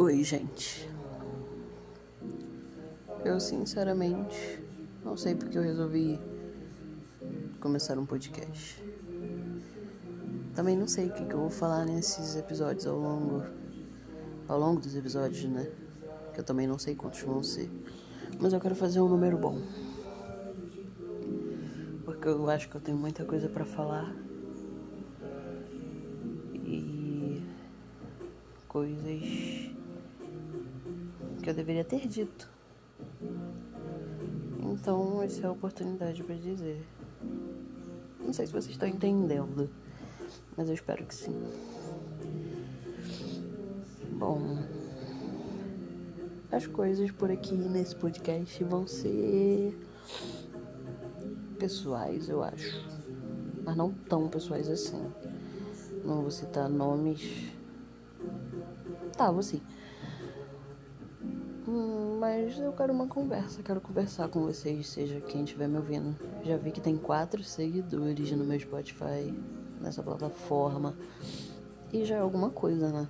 Oi, 0.00 0.22
gente. 0.22 0.88
Eu 3.24 3.40
sinceramente 3.40 4.62
não 5.04 5.16
sei 5.16 5.34
porque 5.34 5.58
eu 5.58 5.62
resolvi 5.62 6.20
começar 7.58 7.98
um 7.98 8.06
podcast. 8.06 8.80
Também 10.54 10.76
não 10.76 10.86
sei 10.86 11.08
o 11.08 11.12
que, 11.12 11.22
eu 11.24 11.40
vou 11.40 11.50
falar 11.50 11.84
nesses 11.84 12.36
episódios 12.36 12.86
ao 12.86 12.96
longo 12.96 13.44
ao 14.46 14.60
longo 14.60 14.80
dos 14.80 14.94
episódios, 14.94 15.42
né? 15.46 15.68
Que 16.32 16.38
eu 16.38 16.44
também 16.44 16.68
não 16.68 16.78
sei 16.78 16.94
quantos 16.94 17.20
vão 17.22 17.42
ser. 17.42 17.68
Mas 18.38 18.52
eu 18.52 18.60
quero 18.60 18.76
fazer 18.76 19.00
um 19.00 19.08
número 19.08 19.36
bom. 19.36 19.60
Porque 22.04 22.28
eu 22.28 22.48
acho 22.48 22.68
que 22.68 22.76
eu 22.76 22.80
tenho 22.80 22.96
muita 22.96 23.24
coisa 23.24 23.48
para 23.48 23.64
falar. 23.64 24.14
E 26.54 27.42
coisas 28.68 29.57
que 31.48 31.52
eu 31.52 31.54
deveria 31.54 31.82
ter 31.82 32.06
dito. 32.06 32.46
Então, 34.60 35.22
essa 35.22 35.46
é 35.46 35.46
a 35.46 35.50
oportunidade 35.50 36.22
para 36.22 36.34
dizer. 36.34 36.86
Não 38.20 38.34
sei 38.34 38.46
se 38.46 38.52
vocês 38.52 38.72
estão 38.72 38.86
entendendo, 38.86 39.70
mas 40.54 40.68
eu 40.68 40.74
espero 40.74 41.06
que 41.06 41.14
sim. 41.14 41.34
Bom, 44.12 44.58
as 46.52 46.66
coisas 46.66 47.10
por 47.12 47.30
aqui 47.30 47.54
nesse 47.54 47.96
podcast 47.96 48.62
vão 48.64 48.86
ser 48.86 49.74
pessoais, 51.58 52.28
eu 52.28 52.42
acho. 52.42 52.86
Mas 53.64 53.74
não 53.74 53.90
tão 53.90 54.28
pessoais 54.28 54.68
assim. 54.68 55.02
Não 56.04 56.20
vou 56.20 56.30
citar 56.30 56.68
nomes. 56.68 57.54
Tá, 59.16 59.30
vou 59.30 59.42
sim. 59.42 59.62
Mas 62.18 62.58
eu 62.58 62.72
quero 62.72 62.94
uma 62.94 63.06
conversa, 63.06 63.62
quero 63.62 63.78
conversar 63.78 64.28
com 64.28 64.40
vocês, 64.40 64.88
seja 64.88 65.20
quem 65.20 65.44
estiver 65.44 65.68
me 65.68 65.76
ouvindo. 65.76 66.16
Já 66.42 66.56
vi 66.56 66.72
que 66.72 66.80
tem 66.80 66.96
quatro 66.96 67.44
seguidores 67.44 68.32
no 68.32 68.42
meu 68.42 68.58
Spotify, 68.58 69.34
nessa 69.78 70.02
plataforma. 70.02 70.96
E 71.92 72.06
já 72.06 72.16
é 72.16 72.20
alguma 72.20 72.48
coisa, 72.48 72.90
né? 72.90 73.08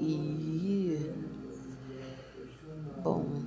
E. 0.00 1.12
Bom. 3.04 3.40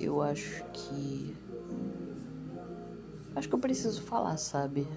Eu 0.00 0.22
acho 0.22 0.64
que. 0.72 1.36
Acho 3.34 3.46
que 3.46 3.54
eu 3.54 3.58
preciso 3.58 4.00
falar, 4.00 4.38
sabe? 4.38 4.88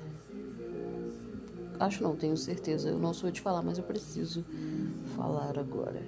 Acho 1.79 2.03
não, 2.03 2.15
tenho 2.15 2.35
certeza. 2.35 2.89
Eu 2.89 2.99
não 2.99 3.13
sou 3.13 3.31
de 3.31 3.39
falar, 3.39 3.61
mas 3.61 3.77
eu 3.77 3.83
preciso 3.83 4.43
falar 5.15 5.57
agora. 5.57 6.03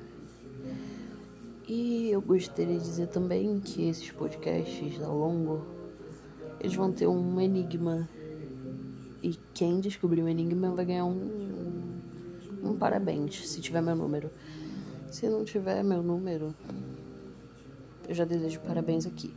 E 1.68 2.10
eu 2.10 2.22
gostaria 2.22 2.78
de 2.78 2.84
dizer 2.84 3.08
também 3.08 3.60
que 3.60 3.88
esses 3.88 4.12
podcasts 4.12 5.02
ao 5.02 5.18
longo 5.18 5.66
eles 6.60 6.76
vão 6.76 6.92
ter 6.92 7.08
um 7.08 7.40
enigma. 7.40 8.08
E 9.24 9.38
quem 9.54 9.80
descobrir 9.80 10.22
o 10.22 10.28
enigma 10.28 10.72
vai 10.72 10.86
ganhar 10.86 11.06
um, 11.06 12.00
um 12.64 12.76
parabéns, 12.76 13.48
se 13.48 13.62
tiver 13.62 13.82
meu 13.82 13.96
número. 13.96 14.30
Se 15.10 15.30
não 15.30 15.44
tiver 15.44 15.84
meu 15.84 16.02
número, 16.02 16.56
eu 18.08 18.16
já 18.16 18.26
desejo 18.26 18.60
parabéns 18.62 19.06
aqui. 19.06 19.34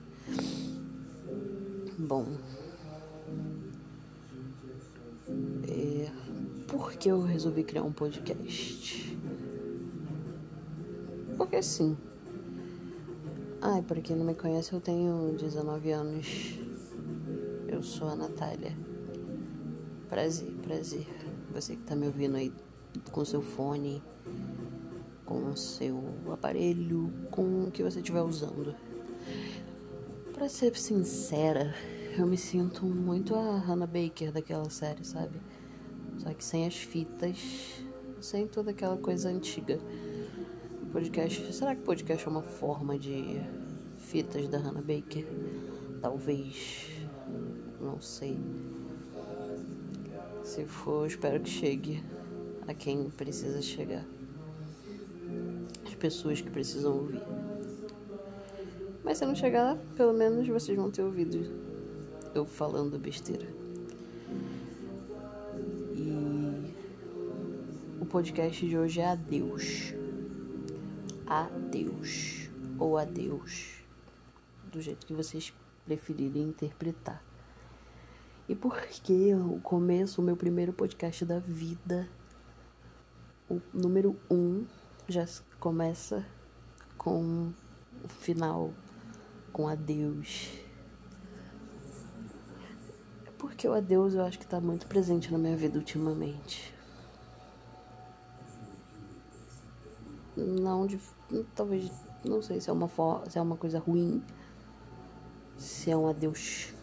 Bom. 1.99 2.27
Por 6.75 6.95
que 6.95 7.09
eu 7.09 7.23
resolvi 7.23 7.63
criar 7.63 7.85
um 7.85 7.93
podcast? 7.93 9.17
Porque 11.37 11.63
sim. 11.63 11.97
Ai, 13.63 13.81
para 13.81 14.01
quem 14.01 14.17
não 14.17 14.27
me 14.27 14.35
conhece, 14.35 14.73
eu 14.73 14.81
tenho 14.81 15.37
19 15.39 15.93
anos. 15.93 16.59
Eu 17.69 17.81
sou 17.81 18.09
a 18.09 18.17
Natália. 18.17 18.77
Prazer, 20.09 20.51
prazer. 20.63 21.07
Você 21.53 21.77
que 21.77 21.83
tá 21.83 21.95
me 21.95 22.07
ouvindo 22.07 22.37
aí 22.37 22.53
com 23.13 23.25
seu 23.25 23.41
fone, 23.41 24.03
com 25.25 25.55
seu 25.55 26.03
aparelho, 26.33 27.09
com 27.31 27.67
o 27.67 27.71
que 27.71 27.85
você 27.85 28.01
estiver 28.01 28.23
usando. 28.23 28.75
Para 30.33 30.49
ser 30.49 30.77
sincera, 30.77 31.73
eu 32.19 32.27
me 32.27 32.37
sinto 32.37 32.85
muito 32.85 33.37
a 33.37 33.59
Hannah 33.59 33.87
Baker 33.87 34.33
daquela 34.33 34.69
série, 34.69 35.05
sabe? 35.05 35.39
Só 36.25 36.33
que 36.33 36.43
sem 36.43 36.67
as 36.67 36.75
fitas, 36.75 37.85
sem 38.19 38.47
toda 38.47 38.71
aquela 38.71 38.97
coisa 38.97 39.29
antiga. 39.29 39.79
Podcast, 40.91 41.53
será 41.53 41.77
que 41.77 41.83
podcast 41.83 42.27
é 42.27 42.31
uma 42.31 42.43
forma 42.43 42.99
de 42.99 43.43
fitas 43.99 44.49
da 44.49 44.57
Hannah 44.57 44.81
Baker? 44.81 45.27
Talvez, 46.01 46.89
não 47.79 48.01
sei. 48.01 48.39
Se 50.43 50.65
for, 50.65 51.07
espero 51.07 51.41
que 51.41 51.51
chegue 51.51 52.03
a 52.67 52.73
quem 52.73 53.11
precisa 53.11 53.61
chegar. 53.61 54.07
As 55.85 55.95
pessoas 55.95 56.41
que 56.41 56.51
precisam 56.51 56.97
ouvir. 56.97 57.23
Mas 59.05 59.19
se 59.19 59.27
não 59.27 59.35
chegar, 59.35 59.77
pelo 59.95 60.15
menos 60.15 60.49
vocês 60.49 60.75
vão 60.75 60.91
ter 60.91 61.03
ouvido 61.03 61.51
eu 62.35 62.47
falando 62.47 62.99
besteira. 62.99 63.64
Podcast 68.15 68.65
de 68.65 68.79
hoje 68.79 69.01
é 69.01 69.07
Adeus. 69.09 69.93
Adeus. 71.27 72.49
Ou 72.79 72.97
Adeus. 72.97 73.85
Do 74.71 74.81
jeito 74.81 75.05
que 75.05 75.13
vocês 75.13 75.53
preferirem 75.85 76.45
interpretar. 76.45 77.21
E 78.49 78.55
porque 78.55 79.35
o 79.35 79.61
começo, 79.61 80.23
o 80.23 80.25
meu 80.25 80.37
primeiro 80.37 80.73
podcast 80.73 81.25
da 81.25 81.41
vida, 81.41 82.09
o 83.51 83.61
número 83.73 84.17
um, 84.31 84.65
já 85.09 85.27
começa 85.59 86.25
com 86.97 87.53
o 88.05 88.07
final, 88.07 88.73
com 89.53 89.67
adeus. 89.67 90.53
Porque 93.37 93.67
o 93.67 93.73
adeus 93.73 94.15
eu 94.15 94.25
acho 94.25 94.39
que 94.39 94.47
tá 94.47 94.61
muito 94.61 94.87
presente 94.87 95.33
na 95.33 95.39
minha 95.39 95.57
vida 95.57 95.77
ultimamente. 95.77 96.73
Não 100.37 100.87
de. 100.87 100.99
Talvez. 101.55 101.91
Não 102.25 102.41
sei 102.43 102.61
se 102.61 102.71
é 102.71 102.73
uma, 102.73 102.91
se 103.29 103.39
é 103.39 103.43
uma 103.43 103.57
coisa 103.57 103.79
ruim. 103.79 104.23
Se 105.57 105.91
é 105.91 105.97
um 105.97 106.09
adeus 106.09 106.75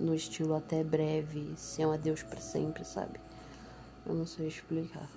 no 0.00 0.14
estilo 0.14 0.54
até 0.54 0.82
breve, 0.82 1.52
se 1.56 1.82
é 1.82 1.86
um 1.86 1.92
adeus 1.92 2.22
para 2.22 2.40
sempre, 2.40 2.84
sabe? 2.84 3.20
Eu 4.06 4.14
não 4.14 4.26
sei 4.26 4.48
explicar. 4.48 5.08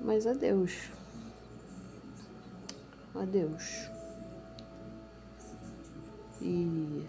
Mas 0.00 0.26
adeus. 0.26 0.90
Adeus. 3.14 3.90
E 6.40 7.06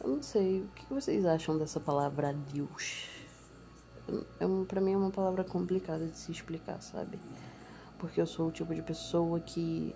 eu 0.00 0.08
não 0.08 0.22
sei, 0.22 0.62
o 0.62 0.68
que 0.68 0.86
vocês 0.88 1.26
acham 1.26 1.58
dessa 1.58 1.80
palavra 1.80 2.30
adeus? 2.30 3.17
É, 4.08 4.64
pra 4.66 4.80
mim 4.80 4.92
é 4.92 4.96
uma 4.96 5.10
palavra 5.10 5.44
complicada 5.44 6.06
de 6.06 6.16
se 6.16 6.32
explicar, 6.32 6.80
sabe? 6.80 7.18
Porque 7.98 8.20
eu 8.20 8.26
sou 8.26 8.48
o 8.48 8.52
tipo 8.52 8.74
de 8.74 8.80
pessoa 8.80 9.38
que 9.38 9.94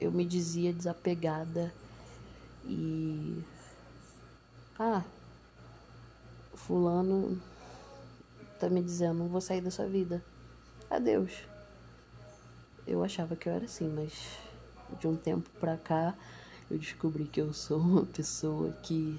eu 0.00 0.12
me 0.12 0.24
dizia 0.24 0.72
desapegada 0.72 1.72
e. 2.64 3.42
Ah, 4.78 5.02
Fulano 6.54 7.40
tá 8.60 8.68
me 8.68 8.82
dizendo: 8.82 9.28
vou 9.28 9.40
sair 9.40 9.60
da 9.60 9.70
sua 9.70 9.86
vida. 9.86 10.22
Adeus. 10.88 11.32
Eu 12.86 13.02
achava 13.02 13.36
que 13.36 13.48
eu 13.48 13.52
era 13.52 13.64
assim, 13.64 13.88
mas 13.88 14.38
de 15.00 15.06
um 15.08 15.16
tempo 15.16 15.48
pra 15.58 15.76
cá 15.76 16.14
eu 16.70 16.78
descobri 16.78 17.24
que 17.24 17.40
eu 17.40 17.52
sou 17.52 17.78
uma 17.78 18.06
pessoa 18.06 18.70
que. 18.82 19.18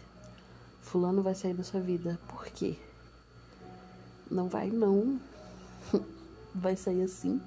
Fulano 0.81 1.23
vai 1.23 1.35
sair 1.35 1.53
da 1.53 1.63
sua 1.63 1.79
vida. 1.79 2.19
Por 2.27 2.45
quê? 2.45 2.77
Não 4.33 4.47
vai, 4.47 4.71
não. 4.71 5.19
vai 6.55 6.75
sair 6.75 7.03
assim. 7.03 7.39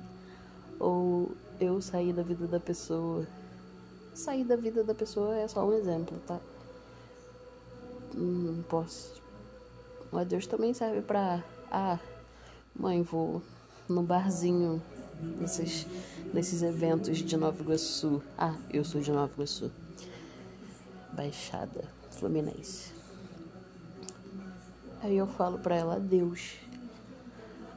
Ou 0.79 1.33
eu 1.61 1.83
sair 1.83 2.13
da 2.13 2.23
vida 2.23 2.47
da 2.47 2.61
pessoa 2.61 3.27
sair 4.15 4.45
da 4.45 4.57
vida 4.57 4.85
da 4.85 4.95
pessoa 4.95 5.37
é 5.37 5.47
só 5.49 5.67
um 5.67 5.73
exemplo, 5.73 6.17
tá? 6.27 6.39
Não 8.15 8.63
posso. 8.63 9.21
O 10.13 10.17
adeus 10.17 10.47
também 10.47 10.73
serve 10.73 11.03
pra. 11.03 11.43
Ah, 11.71 11.99
mãe, 12.75 13.03
vou 13.03 13.43
no 13.89 14.03
barzinho 14.03 14.81
nesses, 15.41 15.87
nesses 16.33 16.63
eventos 16.63 17.19
de 17.19 17.37
Nova 17.37 17.61
Iguaçu. 17.61 18.23
Ah, 18.39 18.55
eu 18.73 18.85
sou 18.85 19.01
de 19.01 19.11
Nova 19.11 19.33
Iguaçu. 19.35 19.71
Baixada 21.13 21.85
Fluminense. 22.13 22.97
Aí 25.03 25.17
eu 25.17 25.27
falo 25.27 25.59
pra 25.59 25.77
ela 25.77 25.97
adeus. 25.97 26.55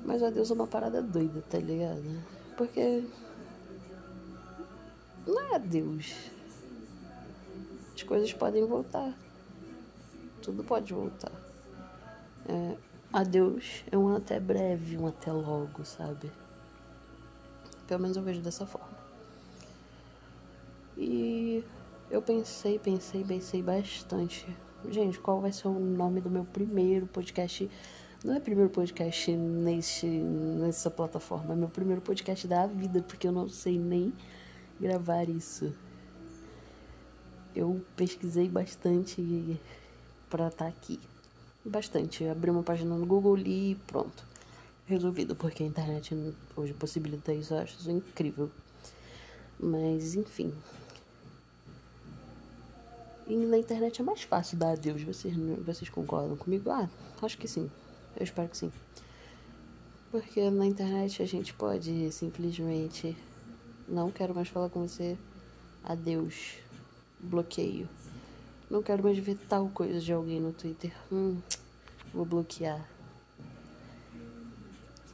Mas 0.09 0.23
adeus 0.23 0.49
é 0.49 0.55
uma 0.55 0.65
parada 0.65 1.03
doida, 1.03 1.39
tá 1.47 1.59
ligado? 1.59 2.23
Porque. 2.57 3.05
Não 5.27 5.39
é 5.39 5.55
adeus. 5.55 6.31
As 7.93 8.01
coisas 8.01 8.33
podem 8.33 8.65
voltar. 8.65 9.15
Tudo 10.41 10.63
pode 10.63 10.91
voltar. 10.95 11.31
É, 12.47 12.75
adeus 13.13 13.83
é 13.91 13.95
um 13.95 14.15
até 14.15 14.39
breve, 14.39 14.97
um 14.97 15.05
até 15.05 15.31
logo, 15.31 15.85
sabe? 15.85 16.31
Pelo 17.85 18.01
menos 18.01 18.17
eu 18.17 18.23
vejo 18.23 18.41
dessa 18.41 18.65
forma. 18.65 18.97
E 20.97 21.63
eu 22.09 22.19
pensei, 22.19 22.79
pensei, 22.79 23.23
pensei 23.23 23.61
bastante. 23.61 24.57
Gente, 24.89 25.19
qual 25.19 25.39
vai 25.39 25.51
ser 25.51 25.67
o 25.67 25.79
nome 25.79 26.19
do 26.19 26.31
meu 26.31 26.45
primeiro 26.45 27.05
podcast? 27.05 27.69
Não 28.21 28.35
é 28.35 28.39
primeiro 28.41 28.69
podcast 28.69 29.31
neste, 29.31 30.05
nessa 30.05 30.91
plataforma, 30.91 31.53
é 31.53 31.55
meu 31.55 31.69
primeiro 31.69 32.01
podcast 32.01 32.45
da 32.49 32.67
vida, 32.67 33.01
porque 33.01 33.25
eu 33.25 33.31
não 33.31 33.47
sei 33.47 33.79
nem 33.79 34.11
gravar 34.77 35.29
isso. 35.29 35.73
Eu 37.55 37.81
pesquisei 37.95 38.49
bastante 38.49 39.57
para 40.29 40.49
estar 40.49 40.65
tá 40.65 40.67
aqui. 40.67 40.99
Bastante. 41.63 42.27
Abri 42.27 42.51
uma 42.51 42.61
página 42.61 42.93
no 42.93 43.05
Google, 43.05 43.37
li 43.37 43.71
e 43.71 43.75
pronto. 43.87 44.25
Resolvido, 44.85 45.33
porque 45.33 45.63
a 45.63 45.65
internet 45.65 46.13
hoje 46.57 46.73
possibilita 46.73 47.31
isso, 47.31 47.53
eu 47.53 47.59
acho 47.59 47.79
isso 47.79 47.89
incrível. 47.89 48.51
Mas, 49.57 50.15
enfim. 50.15 50.53
E 53.25 53.35
na 53.37 53.57
internet 53.57 54.01
é 54.01 54.03
mais 54.03 54.23
fácil 54.23 54.57
dar 54.57 54.71
adeus. 54.71 55.03
Vocês, 55.03 55.33
vocês 55.65 55.89
concordam 55.89 56.35
comigo? 56.35 56.69
Ah, 56.69 56.89
acho 57.21 57.37
que 57.37 57.47
sim. 57.47 57.71
Eu 58.15 58.23
espero 58.23 58.49
que 58.49 58.57
sim. 58.57 58.71
Porque 60.11 60.49
na 60.49 60.65
internet 60.65 61.21
a 61.21 61.25
gente 61.25 61.53
pode 61.53 62.11
simplesmente. 62.11 63.15
Não 63.87 64.11
quero 64.11 64.33
mais 64.33 64.47
falar 64.47 64.69
com 64.69 64.87
você. 64.87 65.17
Adeus. 65.83 66.57
Bloqueio. 67.19 67.87
Não 68.69 68.83
quero 68.83 69.03
mais 69.03 69.17
ver 69.17 69.37
tal 69.47 69.67
coisa 69.69 69.99
de 69.99 70.13
alguém 70.13 70.39
no 70.39 70.53
Twitter. 70.53 70.93
Hum, 71.11 71.39
vou 72.13 72.25
bloquear. 72.25 72.87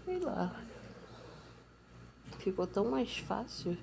Sei 0.06 0.19
lá. 0.19 0.62
Ficou 2.39 2.68
tão 2.68 2.92
mais 2.92 3.18
fácil 3.18 3.77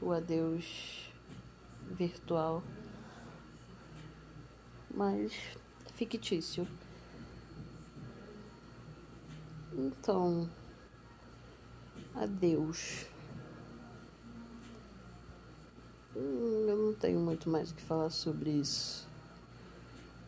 o 0.00 0.12
adeus 0.12 1.10
virtual. 1.90 2.62
Mas 4.94 5.32
fictício. 5.96 6.68
Então, 9.72 10.48
adeus. 12.14 13.06
Hum, 16.14 16.66
eu 16.68 16.76
não 16.76 16.94
tenho 16.94 17.18
muito 17.18 17.48
mais 17.48 17.70
o 17.70 17.74
que 17.74 17.82
falar 17.82 18.10
sobre 18.10 18.50
isso. 18.50 19.08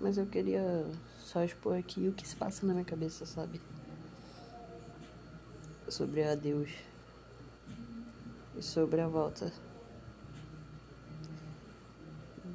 Mas 0.01 0.17
eu 0.17 0.27
queria 0.27 0.87
só 1.19 1.45
expor 1.45 1.79
aqui 1.79 2.09
o 2.09 2.13
que 2.13 2.27
se 2.27 2.37
passa 2.37 2.67
na 2.67 2.73
minha 2.73 2.85
cabeça, 2.85 3.27
sabe? 3.27 3.61
Sobre 5.89 6.23
a 6.23 6.35
Deus. 6.35 6.71
E 8.57 8.63
sobre 8.63 9.01
a 9.01 9.09
volta 9.09 9.53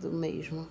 do 0.02 0.12
mesmo. 0.12 0.68